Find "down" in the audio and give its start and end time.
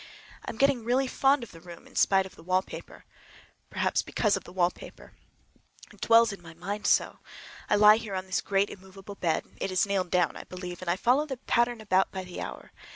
10.09-10.35